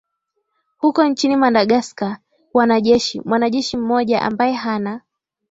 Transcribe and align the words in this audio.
huko 0.77 1.05
nchini 1.05 1.35
madagascar 1.35 2.17
wanajeshi 2.53 3.21
mwanajeshi 3.25 3.77
mmoja 3.77 4.21
ambaye 4.21 4.53
hana 4.53 5.01